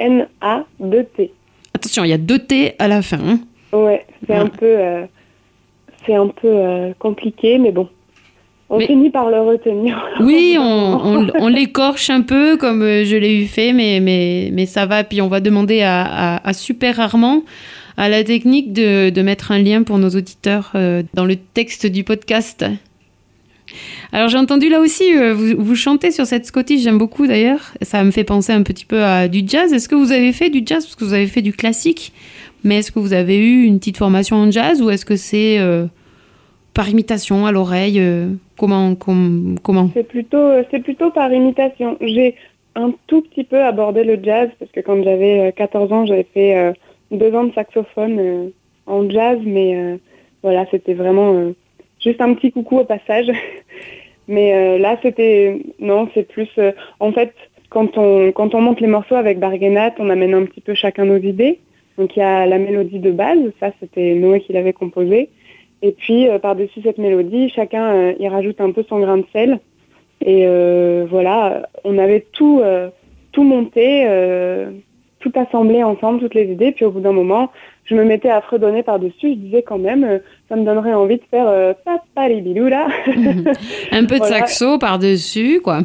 B-A-R-G-A-I-N-A-2-T. 0.00 1.32
Attention, 1.74 2.04
il 2.04 2.10
y 2.10 2.12
a 2.12 2.18
deux 2.18 2.38
T 2.38 2.74
à 2.78 2.88
la 2.88 3.02
fin. 3.02 3.18
hein. 3.18 3.40
Ouais, 3.72 4.04
c'est 4.26 4.34
un 4.34 4.46
peu, 4.48 4.66
euh, 4.66 5.04
c'est 6.04 6.14
un 6.14 6.28
peu 6.28 6.48
euh, 6.48 6.92
compliqué, 6.98 7.58
mais 7.58 7.70
bon. 7.72 7.88
On 8.72 8.78
Mais- 8.78 8.86
finit 8.86 9.10
par 9.10 9.28
le 9.30 9.40
retenir. 9.40 10.00
Oui, 10.20 10.56
on, 10.58 10.62
on, 10.62 11.26
on 11.40 11.48
l'écorche 11.48 12.08
un 12.08 12.22
peu 12.22 12.56
comme 12.56 12.82
euh, 12.82 13.04
je 13.04 13.16
l'ai 13.16 13.42
eu 13.42 13.46
fait, 13.46 13.72
mais, 13.72 13.98
mais, 14.00 14.50
mais 14.52 14.64
ça 14.66 14.86
va. 14.86 15.02
Puis 15.04 15.20
on 15.20 15.28
va 15.28 15.40
demander 15.40 15.82
à, 15.82 16.02
à, 16.36 16.48
à 16.48 16.52
Super 16.52 17.00
Armand, 17.00 17.42
à 17.96 18.08
la 18.08 18.22
technique, 18.22 18.72
de, 18.72 19.10
de 19.10 19.22
mettre 19.22 19.50
un 19.50 19.58
lien 19.58 19.82
pour 19.82 19.98
nos 19.98 20.10
auditeurs 20.10 20.70
euh, 20.76 21.02
dans 21.14 21.24
le 21.24 21.34
texte 21.36 21.86
du 21.86 22.04
podcast. 22.04 22.64
Alors 24.12 24.28
j'ai 24.28 24.38
entendu 24.38 24.68
là 24.68 24.80
aussi, 24.80 25.16
euh, 25.16 25.32
vous, 25.32 25.54
vous 25.62 25.74
chantez 25.76 26.10
sur 26.10 26.26
cette 26.26 26.44
Scottish, 26.46 26.80
j'aime 26.82 26.98
beaucoup 26.98 27.26
d'ailleurs. 27.26 27.72
Ça 27.82 28.02
me 28.02 28.10
fait 28.10 28.24
penser 28.24 28.52
un 28.52 28.62
petit 28.62 28.84
peu 28.84 29.02
à 29.04 29.28
du 29.28 29.42
jazz. 29.46 29.72
Est-ce 29.72 29.88
que 29.88 29.94
vous 29.94 30.10
avez 30.12 30.32
fait 30.32 30.50
du 30.50 30.62
jazz? 30.66 30.84
Parce 30.84 30.96
que 30.96 31.04
vous 31.04 31.12
avez 31.14 31.26
fait 31.28 31.42
du 31.42 31.52
classique. 31.52 32.12
Mais 32.64 32.78
est-ce 32.78 32.90
que 32.92 32.98
vous 32.98 33.12
avez 33.12 33.38
eu 33.38 33.62
une 33.64 33.78
petite 33.78 33.96
formation 33.96 34.36
en 34.36 34.50
jazz 34.50 34.82
ou 34.82 34.90
est-ce 34.90 35.04
que 35.06 35.16
c'est 35.16 35.58
euh, 35.60 35.86
par 36.80 36.88
imitation 36.88 37.44
à 37.44 37.52
l'oreille 37.52 38.00
euh, 38.00 38.28
Comment, 38.56 38.94
com- 38.94 39.56
comment 39.62 39.90
C'est 39.92 40.08
plutôt, 40.08 40.38
euh, 40.38 40.62
c'est 40.70 40.82
plutôt 40.82 41.10
par 41.10 41.30
imitation. 41.30 41.98
J'ai 42.00 42.36
un 42.74 42.94
tout 43.06 43.20
petit 43.20 43.44
peu 43.44 43.62
abordé 43.62 44.02
le 44.02 44.18
jazz 44.22 44.48
parce 44.58 44.70
que 44.70 44.80
quand 44.80 45.02
j'avais 45.02 45.48
euh, 45.48 45.50
14 45.50 45.92
ans, 45.92 46.06
j'avais 46.06 46.26
fait 46.32 46.56
euh, 46.56 46.72
deux 47.10 47.34
ans 47.34 47.44
de 47.44 47.52
saxophone 47.52 48.16
euh, 48.18 48.48
en 48.86 49.10
jazz, 49.10 49.38
mais 49.44 49.76
euh, 49.76 49.96
voilà, 50.42 50.64
c'était 50.70 50.94
vraiment 50.94 51.34
euh, 51.34 51.52
juste 52.02 52.22
un 52.22 52.32
petit 52.32 52.50
coucou 52.50 52.78
au 52.78 52.84
passage. 52.84 53.26
mais 54.28 54.54
euh, 54.54 54.78
là, 54.78 54.96
c'était 55.02 55.60
non, 55.80 56.08
c'est 56.14 56.26
plus 56.26 56.48
euh, 56.56 56.72
en 56.98 57.12
fait 57.12 57.34
quand 57.68 57.98
on 57.98 58.32
quand 58.32 58.54
on 58.54 58.62
monte 58.62 58.80
les 58.80 58.86
morceaux 58.86 59.16
avec 59.16 59.38
Barguenat, 59.38 59.96
on 59.98 60.08
amène 60.08 60.32
un 60.32 60.46
petit 60.46 60.62
peu 60.62 60.72
chacun 60.72 61.04
nos 61.04 61.18
idées. 61.18 61.58
Donc 61.98 62.16
il 62.16 62.20
y 62.20 62.22
a 62.22 62.46
la 62.46 62.56
mélodie 62.56 63.00
de 63.00 63.10
base, 63.10 63.38
ça 63.60 63.70
c'était 63.80 64.14
Noé 64.14 64.40
qui 64.40 64.54
l'avait 64.54 64.72
composée. 64.72 65.28
Et 65.82 65.92
puis 65.92 66.28
euh, 66.28 66.38
par-dessus 66.38 66.80
cette 66.82 66.98
mélodie, 66.98 67.48
chacun 67.50 67.92
euh, 67.94 68.12
y 68.18 68.28
rajoute 68.28 68.60
un 68.60 68.72
peu 68.72 68.84
son 68.88 69.00
grain 69.00 69.18
de 69.18 69.26
sel. 69.32 69.60
Et 70.24 70.44
euh, 70.46 71.06
voilà, 71.08 71.68
on 71.84 71.96
avait 71.96 72.26
tout, 72.32 72.60
tout 73.32 73.42
monté, 73.42 74.06
tout 75.20 75.32
assemblé 75.34 75.82
ensemble, 75.82 76.20
toutes 76.20 76.34
les 76.34 76.52
idées. 76.52 76.72
Puis 76.72 76.84
au 76.84 76.90
bout 76.90 77.00
d'un 77.00 77.12
moment, 77.12 77.50
je 77.90 77.94
me 77.94 78.04
mettais 78.04 78.30
à 78.30 78.40
fredonner 78.40 78.82
par-dessus. 78.82 79.30
Je 79.30 79.34
disais 79.34 79.62
quand 79.62 79.78
même, 79.78 80.04
euh, 80.04 80.18
ça 80.48 80.56
me 80.56 80.64
donnerait 80.64 80.94
envie 80.94 81.16
de 81.16 81.22
faire 81.30 81.48
euh, 81.48 81.72
papa 81.84 82.28
les 82.28 82.40
bilous 82.40 82.68
là. 82.68 82.86
Un 83.92 84.04
peu 84.04 84.14
de 84.14 84.24
Voilà. 84.24 84.38
saxo 84.38 84.78
par-dessus, 84.78 85.60
quoi. 85.62 85.80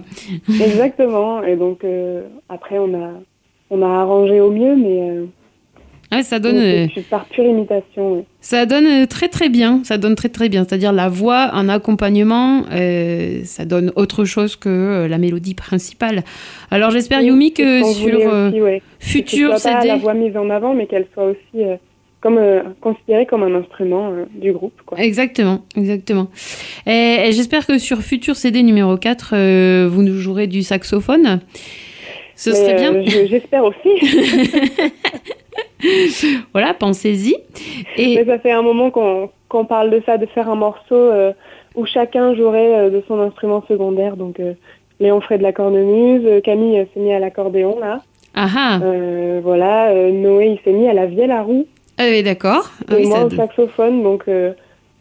Exactement. 0.47 1.43
Et 1.43 1.55
donc 1.55 1.83
euh, 1.83 2.23
après, 2.47 2.77
on 2.77 2.93
a, 2.93 3.09
on 3.71 3.81
a 3.81 3.87
arrangé 3.87 4.39
au 4.39 4.51
mieux, 4.51 4.75
mais 4.75 5.21
Ah, 6.17 6.23
ça 6.23 6.39
donne, 6.39 6.87
c'est 6.93 7.01
par 7.09 7.25
pure 7.25 7.43
imitation. 7.45 8.13
ouais. 8.17 8.23
ça 8.41 8.65
donne 8.65 8.85
euh, 8.85 9.05
très 9.05 9.27
très 9.27 9.49
bien. 9.49 9.81
Ça 9.83 9.97
donne 9.97 10.15
très 10.15 10.29
très 10.29 10.49
bien. 10.49 10.63
C'est-à-dire 10.63 10.93
la 10.93 11.09
voix, 11.09 11.53
un 11.53 11.67
accompagnement, 11.69 12.63
euh, 12.71 13.41
ça 13.43 13.65
donne 13.65 13.91
autre 13.95 14.25
chose 14.25 14.55
que 14.55 14.69
euh, 14.69 15.07
la 15.07 15.17
mélodie 15.17 15.55
principale. 15.55 16.23
Alors 16.71 16.91
j'espère 16.91 17.19
Oui, 17.19 17.25
Yumi 17.27 17.53
que 17.53 17.83
sur 17.83 18.15
aussi, 18.15 18.61
ouais. 18.61 18.81
futur 18.99 19.49
que 19.51 19.55
ce 19.57 19.61
soit 19.63 19.71
pas 19.73 19.81
CD, 19.81 19.93
la 19.93 19.97
voix 19.97 20.13
mise 20.13 20.37
en 20.37 20.49
avant, 20.49 20.73
mais 20.73 20.85
qu'elle 20.87 21.05
soit 21.13 21.25
aussi 21.25 21.63
euh, 21.63 21.75
comme 22.21 22.37
euh, 22.37 22.61
considérée 22.81 23.25
comme 23.25 23.43
un 23.43 23.53
instrument 23.53 24.11
du 24.33 24.51
groupe. 24.51 24.73
Quoi. 24.85 24.97
Exactement, 24.99 25.59
exactement. 25.75 26.27
Et, 26.87 27.27
et 27.27 27.31
j'espère 27.33 27.67
que 27.67 27.77
sur 27.77 27.99
futur 27.99 28.35
CD 28.35 28.63
numéro 28.63 28.97
4, 28.97 29.31
euh, 29.33 29.89
vous 29.91 30.01
nous 30.01 30.17
jouerez 30.19 30.47
du 30.47 30.63
saxophone. 30.63 31.39
Ce 32.37 32.49
Mais, 32.49 32.55
serait 32.55 32.75
bien. 32.75 33.01
je- 33.05 33.27
J'espère 33.27 33.63
aussi. 33.63 33.89
Voilà, 36.53 36.73
pensez-y. 36.73 37.35
Et 37.97 38.15
Mais 38.15 38.25
ça 38.25 38.39
fait 38.39 38.51
un 38.51 38.61
moment 38.61 38.91
qu'on 38.91 39.65
parle 39.65 39.89
de 39.89 40.01
ça, 40.05 40.17
de 40.17 40.25
faire 40.25 40.49
un 40.49 40.55
morceau 40.55 40.95
euh, 40.95 41.31
où 41.75 41.85
chacun 41.85 42.35
jouerait 42.35 42.75
euh, 42.75 42.89
de 42.89 43.03
son 43.07 43.19
instrument 43.19 43.63
secondaire. 43.67 44.17
Donc 44.17 44.39
euh, 44.39 44.53
Léon 44.99 45.21
ferait 45.21 45.37
de 45.37 45.43
la 45.43 45.53
cornemuse, 45.53 46.41
Camille 46.43 46.85
s'est 46.93 46.99
mis 46.99 47.13
à 47.13 47.19
l'accordéon 47.19 47.79
là. 47.79 48.01
ah 48.33 48.47
ah, 48.55 48.79
voilà, 49.41 49.93
Noé 50.11 50.57
il 50.57 50.59
s'est 50.63 50.77
mis 50.77 50.87
à 50.87 50.93
la 50.93 51.05
vielle 51.05 51.31
à 51.31 51.41
roue 51.41 51.65
Ah 51.97 52.05
oui, 52.09 52.23
d'accord. 52.23 52.71
Ah 52.89 52.95
oui, 52.95 53.07
moi 53.07 53.19
ça 53.19 53.25
au 53.25 53.29
saxophone. 53.31 54.03
Donc 54.03 54.23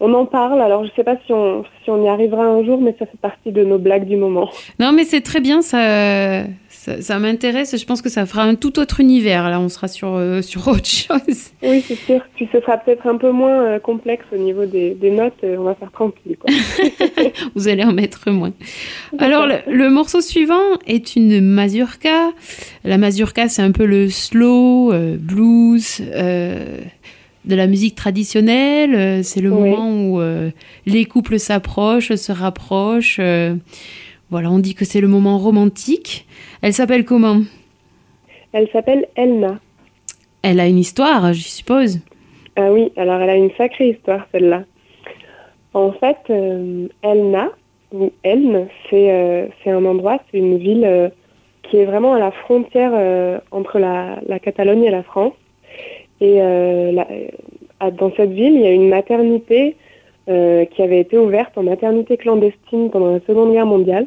on 0.00 0.14
en 0.14 0.26
parle. 0.26 0.60
Alors 0.60 0.84
je 0.84 0.90
sais 0.96 1.04
pas 1.04 1.16
si 1.24 1.32
on 1.32 1.64
si 1.84 1.90
on 1.90 2.02
y 2.02 2.08
arrivera 2.08 2.44
un 2.44 2.64
jour, 2.64 2.80
mais 2.80 2.94
ça 2.98 3.06
fait 3.06 3.20
partie 3.20 3.52
de 3.52 3.62
nos 3.62 3.78
blagues 3.78 4.06
du 4.06 4.16
moment. 4.16 4.50
Non, 4.80 4.92
mais 4.92 5.04
c'est 5.04 5.20
très 5.20 5.40
bien, 5.40 5.62
ça, 5.62 6.42
ça, 6.84 7.00
ça 7.00 7.18
m'intéresse. 7.18 7.74
Je 7.78 7.84
pense 7.86 8.02
que 8.02 8.10
ça 8.10 8.26
fera 8.26 8.42
un 8.44 8.56
tout 8.56 8.78
autre 8.78 9.00
univers. 9.00 9.48
Là, 9.48 9.58
on 9.60 9.68
sera 9.68 9.88
sur, 9.88 10.14
euh, 10.14 10.42
sur 10.50 10.68
autre 10.68 10.86
chose. 10.86 11.50
Oui, 11.62 11.82
c'est 11.86 11.94
sûr. 11.96 12.20
Puis 12.36 12.48
ce 12.52 12.60
sera 12.60 12.76
peut-être 12.78 13.06
un 13.06 13.16
peu 13.16 13.30
moins 13.30 13.62
euh, 13.64 13.78
complexe 13.78 14.24
au 14.32 14.36
niveau 14.36 14.66
des, 14.66 14.90
des 14.94 15.10
notes. 15.10 15.32
euh, 15.44 15.56
on 15.58 15.64
va 15.64 15.74
faire 15.74 15.90
tranquille. 15.92 16.36
Quoi. 16.38 16.50
Vous 17.54 17.68
allez 17.68 17.84
en 17.84 17.92
mettre 17.92 18.30
moins. 18.30 18.52
Alors, 19.18 19.46
le, 19.46 19.56
le 19.72 19.88
morceau 19.90 20.20
suivant 20.20 20.60
est 20.86 21.16
une 21.16 21.40
mazurka. 21.40 22.30
La 22.84 22.98
mazurka, 22.98 23.48
c'est 23.48 23.62
un 23.62 23.72
peu 23.72 23.86
le 23.86 24.10
slow, 24.10 24.92
blues, 25.18 26.02
de 27.44 27.54
la 27.54 27.66
musique 27.66 27.94
traditionnelle. 27.94 29.22
C'est 29.24 29.40
le 29.40 29.50
Oui. 29.50 29.70
moment 29.70 29.90
où 30.08 30.20
euh, 30.20 30.50
les 30.86 31.04
couples 31.04 31.38
s'approchent, 31.38 32.14
se 32.14 32.32
rapprochent. 32.32 33.18
euh, 33.20 33.54
voilà, 34.34 34.50
on 34.50 34.58
dit 34.58 34.74
que 34.74 34.84
c'est 34.84 35.00
le 35.00 35.06
moment 35.06 35.38
romantique. 35.38 36.26
Elle 36.60 36.72
s'appelle 36.72 37.04
comment? 37.04 37.42
Elle 38.52 38.68
s'appelle 38.72 39.06
Elna. 39.14 39.60
Elle 40.42 40.58
a 40.58 40.66
une 40.66 40.78
histoire, 40.80 41.32
je 41.32 41.40
suppose. 41.42 42.00
Ah 42.56 42.72
oui, 42.72 42.90
alors 42.96 43.20
elle 43.20 43.30
a 43.30 43.36
une 43.36 43.52
sacrée 43.56 43.90
histoire 43.90 44.26
celle-là. 44.32 44.64
En 45.72 45.92
fait, 45.92 46.16
euh, 46.30 46.88
Elna, 47.04 47.50
ou 47.92 48.10
Elne, 48.24 48.66
c'est 48.90 49.12
euh, 49.12 49.46
c'est 49.62 49.70
un 49.70 49.84
endroit, 49.84 50.18
c'est 50.32 50.38
une 50.38 50.58
ville 50.58 50.84
euh, 50.84 51.08
qui 51.62 51.76
est 51.76 51.84
vraiment 51.84 52.14
à 52.14 52.18
la 52.18 52.32
frontière 52.32 52.92
entre 53.52 53.78
la, 53.78 54.18
la 54.26 54.40
Catalogne 54.40 54.82
et 54.82 54.90
la 54.90 55.04
France. 55.04 55.34
Et 56.20 56.38
la- 56.38 57.90
dans 57.92 58.12
cette 58.16 58.32
ville, 58.32 58.54
il 58.54 58.62
y 58.62 58.66
a 58.66 58.72
une 58.72 58.88
maternité 58.88 59.76
qui 60.26 60.82
avait 60.82 61.00
été 61.00 61.18
ouverte 61.18 61.56
en 61.56 61.62
maternité 61.62 62.16
clandestine 62.16 62.90
pendant 62.90 63.12
la 63.12 63.20
Seconde 63.26 63.52
Guerre 63.52 63.66
mondiale. 63.66 64.06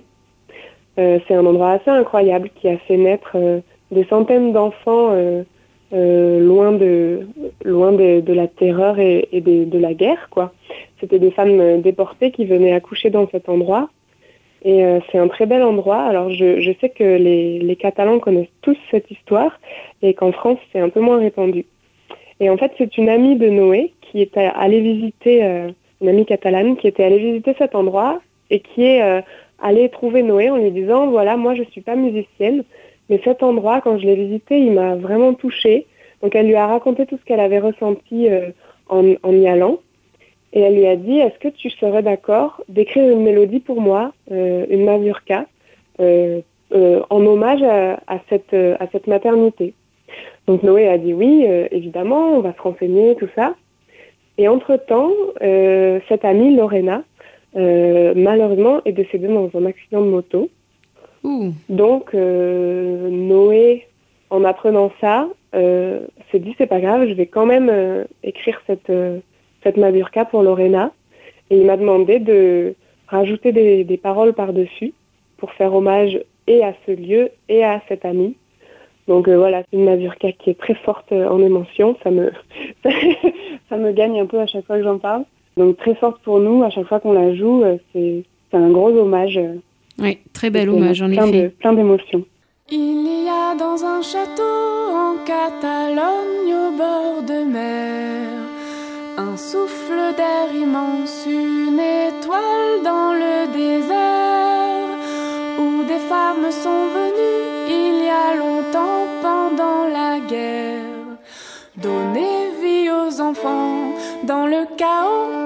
Euh, 1.00 1.20
c'est 1.28 1.36
un 1.36 1.46
endroit 1.46 1.72
assez 1.72 1.92
incroyable 1.92 2.50
qui 2.56 2.68
a 2.68 2.78
fait 2.78 2.98
naître 2.98 3.34
euh, 3.36 3.60
des 3.92 4.04
centaines 4.06 4.52
d'enfants 4.52 5.12
euh, 5.12 5.44
loin 6.40 6.72
de 6.72 7.28
loin 7.64 7.92
de, 7.92 8.34
la 8.34 8.48
terreur 8.48 9.00
et, 9.00 9.30
de 9.32 9.78
la 9.78 9.94
guerre 9.94 10.28
quoi. 10.30 10.52
C'était 11.00 11.20
des 11.20 11.32
femmes 11.32 11.82
déportées 11.82 12.32
qui 12.32 12.46
venaient 12.46 12.74
accoucher 12.74 13.10
dans 13.10 13.30
cet 13.30 13.48
endroit 13.48 13.90
et 14.66 14.84
c'est 15.10 15.18
un 15.18 15.30
très 15.30 15.46
bel 15.46 15.64
endroit. 15.64 16.02
Alors 16.02 16.30
je, 16.30 16.74
sais 16.82 16.90
que 16.90 17.04
les, 17.16 17.78
Catalans 17.80 18.20
connaissent 18.20 18.48
tous 18.62 18.76
cette 18.92 19.10
histoire 19.10 19.62
et 20.02 20.14
qu'en 20.14 20.34
France 20.34 20.58
c'est 20.74 20.80
un 20.80 20.90
peu 20.90 21.00
moins 21.00 21.20
répandu. 21.20 21.66
Et 22.42 22.50
en 22.50 22.58
fait 22.58 22.74
c'est 22.78 22.98
une 22.98 23.08
amie 23.08 23.38
de 23.38 23.48
Noé 23.48 23.94
qui 24.02 24.22
était 24.22 24.52
allée 24.54 24.82
visiter 24.82 25.42
une 26.02 26.10
amie 26.10 26.26
catalane 26.26 26.76
qui 26.76 26.88
était 26.88 27.06
allée 27.06 27.20
visiter 27.20 27.56
cet 27.58 27.76
endroit 27.76 28.20
et 28.50 28.60
qui 28.60 28.84
est 28.84 29.24
allée 29.62 29.90
trouver 29.90 30.24
Noé 30.24 30.50
en 30.50 30.58
lui 30.58 30.72
disant 30.72 31.08
voilà, 31.08 31.38
moi 31.38 31.56
je 31.56 31.64
suis 31.64 31.82
pas 31.82 31.96
musicienne, 31.96 32.64
mais 33.10 33.22
cet 33.24 33.44
endroit, 33.44 33.82
quand 33.82 33.98
je 33.98 34.06
l'ai 34.06 34.16
visité, 34.16 34.60
il 34.60 34.72
m'a 34.74 34.96
vraiment 34.96 35.34
touchée. 35.34 35.86
Donc 36.22 36.36
elle 36.36 36.48
lui 36.48 36.56
a 36.56 36.68
raconté 36.68 37.06
tout 37.06 37.18
ce 37.18 37.26
qu'elle 37.26 37.40
avait 37.40 37.60
ressenti 37.60 38.30
euh, 38.30 38.52
en, 38.90 39.04
y 39.32 39.48
allant. 39.48 39.80
Et 40.54 40.62
elle 40.62 40.76
lui 40.76 40.88
a 40.88 40.96
dit, 40.96 41.20
est-ce 41.20 41.38
que 41.40 41.50
tu 41.50 41.70
serais 41.70 42.02
d'accord 42.02 42.64
d'écrire 42.70 43.12
une 43.12 43.22
mélodie 43.22 43.60
pour 43.60 43.82
moi, 43.82 44.14
euh, 44.32 44.66
une 44.70 44.86
mazurka, 44.86 45.46
euh, 46.00 46.42
en 46.72 47.26
hommage 47.26 47.62
à, 47.64 48.20
cette, 48.30 48.54
à 48.54 48.88
cette 48.92 49.08
maternité? 49.08 49.74
Donc 50.48 50.64
Noé 50.64 50.88
a 50.88 50.98
dit 50.98 51.14
oui, 51.14 51.46
évidemment, 51.72 52.32
on 52.32 52.40
va 52.40 52.54
se 52.54 52.62
renseigner, 52.62 53.16
tout 53.16 53.30
ça. 53.36 53.54
Et 54.38 54.48
entre-temps, 54.48 55.12
euh, 55.42 56.00
cette 56.08 56.24
amie, 56.24 56.56
Lorena, 56.56 57.04
malheureusement, 57.58 58.82
est 58.86 58.92
décédée 58.92 59.28
dans 59.28 59.50
un 59.56 59.66
accident 59.66 60.02
de 60.02 60.10
moto. 60.10 60.50
Ouh. 61.24 61.54
Donc, 61.70 62.14
euh, 62.14 63.10
Noé, 63.10 63.88
en 64.30 64.44
apprenant 64.44 64.92
ça, 65.02 65.28
euh, 65.56 66.02
s'est 66.32 66.40
dit 66.40 66.56
c'est 66.58 66.68
pas 66.68 66.80
grave, 66.80 67.08
je 67.08 67.14
vais 67.14 67.26
quand 67.26 67.46
même 67.46 67.70
euh, 67.70 68.04
écrire 68.24 68.62
cette, 68.68 68.90
euh, 68.90 69.20
cette 69.64 69.78
mazurka 69.78 70.26
pour 70.26 70.44
Lorena. 70.44 70.92
Et 71.50 71.58
il 71.58 71.66
m'a 71.66 71.78
demandé 71.78 72.20
de 72.20 72.76
rajouter 73.08 73.52
des, 73.52 73.84
des 73.84 73.98
paroles 73.98 74.34
par-dessus 74.34 74.94
pour 75.38 75.54
faire 75.54 75.74
hommage 75.74 76.20
et 76.48 76.64
à 76.64 76.74
ce 76.86 76.92
lieu 76.92 77.30
et 77.48 77.64
à 77.64 77.82
cette 77.88 78.06
amie. 78.06 78.36
Donc 79.08 79.28
euh, 79.28 79.38
voilà, 79.38 79.64
c'est 79.64 79.78
une 79.78 79.86
mazurka 79.86 80.32
qui 80.34 80.50
est 80.50 80.60
très 80.60 80.76
forte 80.76 81.12
euh, 81.12 81.30
en 81.30 81.42
émotion. 81.42 81.98
Ça 82.04 82.12
me, 82.12 82.32
ça 83.70 83.78
me 83.78 83.92
gagne 83.94 84.20
un 84.20 84.26
peu 84.26 84.40
à 84.40 84.48
chaque 84.48 84.66
fois 84.66 84.78
que 84.78 84.84
j'en 84.84 85.00
parle. 85.00 85.24
Donc 85.58 85.78
très 85.78 85.96
forte 85.96 86.22
pour 86.24 86.40
nous, 86.40 86.64
à 86.64 86.70
chaque 86.70 86.88
fois 86.88 87.00
qu'on 87.00 87.14
la 87.14 87.34
joue, 87.36 87.64
euh, 87.64 87.78
c'est 87.94 88.24
un 88.54 88.70
gros 88.70 88.90
hommage. 88.92 89.38
euh, 89.38 89.56
Oui, 90.00 90.20
très 90.34 90.50
bel 90.50 90.70
hommage 90.70 91.02
en 91.02 91.10
plein 91.10 91.26
effet. 91.28 91.42
de- 91.44 91.48
plein 91.50 91.74
d'émotions. 91.74 92.24
Il 92.70 93.24
y 93.26 93.30
a 93.30 93.56
dans 93.56 93.84
un 93.86 94.02
château 94.02 94.44
en 94.94 95.16
Catalogne 95.26 96.54
au 96.54 96.78
bord 96.78 97.22
de 97.26 97.44
mer 97.52 98.28
un 99.18 99.36
souffle 99.36 100.00
d'air 100.16 100.48
immense, 100.54 101.26
une 101.28 101.80
étoile 101.80 102.84
dans 102.84 103.14
le 103.24 103.52
désert 103.52 104.90
où 105.60 105.84
des 105.92 106.02
femmes 106.12 106.52
sont 106.52 106.84
venues 107.00 107.70
il 107.70 108.06
y 108.06 108.10
a 108.10 108.36
longtemps 108.44 109.06
pendant 109.24 109.88
la 109.92 110.20
guerre. 110.20 110.82
Donner 111.78 112.38
vie 112.62 112.90
aux 112.92 113.22
enfants 113.22 113.94
dans 114.24 114.46
le 114.46 114.66
chaos 114.78 115.37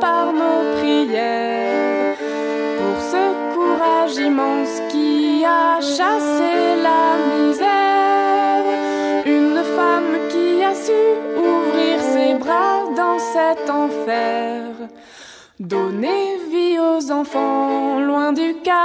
par 0.00 0.32
nos 0.32 0.78
prières. 0.78 2.16
Pour 2.78 3.00
ce 3.12 3.54
courage 3.54 4.16
immense 4.16 4.80
qui 4.90 5.44
a 5.44 5.80
chassé 5.80 6.52
la 6.88 7.04
misère. 7.36 8.64
Une 9.26 9.62
femme 9.76 10.14
qui 10.30 10.64
a 10.64 10.74
su 10.74 11.00
ouvrir 11.36 12.00
ses 12.00 12.34
bras 12.34 12.80
dans 12.96 13.18
cet 13.18 13.70
enfer. 13.70 14.62
Donner 15.58 16.38
vie 16.50 16.78
aux 16.78 17.10
enfants 17.12 18.00
loin 18.00 18.32
du 18.32 18.54
chaos 18.64 18.79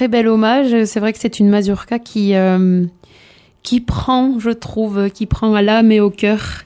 très 0.00 0.08
bel 0.08 0.28
hommage. 0.28 0.84
C'est 0.84 0.98
vrai 0.98 1.12
que 1.12 1.18
c'est 1.18 1.40
une 1.40 1.50
mazurka 1.50 1.98
qui, 1.98 2.32
qui 3.62 3.80
prend, 3.82 4.38
je 4.38 4.48
trouve, 4.48 5.10
qui 5.10 5.26
prend 5.26 5.52
à 5.52 5.60
l'âme 5.60 5.92
et 5.92 6.00
au 6.00 6.08
cœur. 6.08 6.64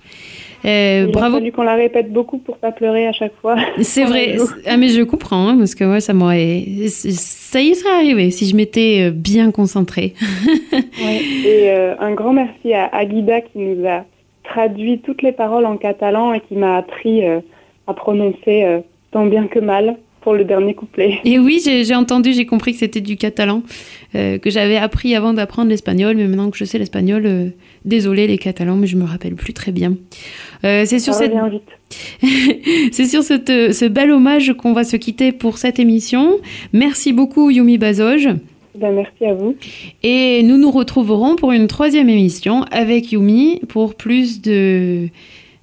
Euh, 0.65 1.09
bravo. 1.09 1.41
qu'on 1.51 1.63
la 1.63 1.75
répète 1.75 2.13
beaucoup 2.13 2.39
pour 2.39 2.57
pas 2.59 2.71
pleurer 2.71 3.09
à 3.09 3.13
chaque 3.13 3.35
fois. 3.43 3.57
C'est 3.83 4.05
vrai. 4.05 4.37
Ah, 4.67 4.77
mais 4.77 4.89
je 4.89 5.03
comprends, 5.03 5.49
hein, 5.49 5.59
parce 5.59 5.75
que 5.75 5.83
moi, 5.83 6.01
ça 6.01 6.15
m'aurait. 6.15 6.65
Ça 6.89 7.61
y 7.61 7.75
serait 7.75 7.93
arrivé 7.93 8.31
si 8.31 8.47
je 8.47 8.57
m'étais 8.57 9.09
euh, 9.09 9.11
bien 9.11 9.51
concentrée. 9.51 10.15
ouais. 10.73 11.21
Et 11.45 11.71
euh, 11.71 11.97
un 11.99 12.13
grand 12.13 12.33
merci 12.33 12.73
à 12.73 12.87
Aguida 12.87 13.41
qui 13.41 13.59
nous 13.59 13.85
a 13.87 14.05
traduit 14.45 15.01
toutes 15.01 15.23
les 15.23 15.33
paroles 15.33 15.67
en 15.67 15.77
catalan 15.77 16.33
et 16.33 16.41
qui 16.41 16.55
m'a 16.55 16.77
appris 16.77 17.27
euh, 17.27 17.41
à 17.89 17.95
prononcer 17.95 18.81
tant 19.11 19.27
bien 19.27 19.49
que 19.49 19.59
mal 19.59 19.97
pour 20.25 20.33
le 20.33 20.45
dernier 20.45 20.73
couplet. 20.75 21.21
Et 21.25 21.39
oui, 21.39 21.63
j'ai 21.63 21.95
entendu, 21.95 22.33
j'ai 22.33 22.47
compris 22.47 22.73
que 22.73 22.79
c'était 22.79 23.03
du 23.03 23.17
catalan, 23.17 23.63
euh, 24.15 24.39
que 24.39 24.49
j'avais 24.49 24.79
appris 24.79 25.15
avant 25.15 25.35
d'apprendre 25.35 25.69
l'espagnol, 25.69 26.17
mais 26.17 26.27
maintenant 26.27 26.51
que 26.51 26.57
je 26.57 26.65
sais 26.65 26.79
l'espagnol, 26.79 27.27
euh, 27.27 27.49
désolé 27.85 28.27
les 28.27 28.39
catalans, 28.39 28.77
mais 28.77 28.87
je 28.87 28.97
me 28.97 29.05
rappelle 29.05 29.35
plus 29.35 29.53
très 29.53 29.71
bien. 29.71 29.97
Euh, 30.65 30.85
c'est 30.87 30.99
sur 30.99 31.13
cette... 31.13 31.33
sur 32.93 33.23
cette, 33.23 33.49
ce 33.49 33.85
bel 33.85 34.11
hommage 34.11 34.55
qu'on 34.55 34.73
va 34.73 34.83
se 34.83 34.97
quitter 34.97 35.31
pour 35.31 35.59
cette 35.59 35.79
émission. 35.79 36.39
Merci 36.73 37.13
beaucoup 37.13 37.51
Yumi 37.51 37.77
Bazoj. 37.77 38.31
Ben, 38.77 38.93
merci 38.93 39.27
à 39.27 39.35
vous. 39.35 39.55
Et 40.03 40.43
nous 40.43 40.57
nous 40.57 40.71
retrouverons 40.71 41.37
pour 41.37 41.53
une 41.53 41.69
troisième 41.69 42.09
émission 42.09 42.63
avec 42.73 43.13
Yumi 43.13 43.61
pour 43.69 43.95
plus 43.95 44.41
de 44.41 45.09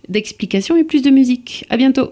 d'explications 0.07 0.75
et 0.75 0.83
plus 0.83 1.01
de 1.01 1.09
musique. 1.09 1.65
À 1.69 1.77
bientôt. 1.77 2.11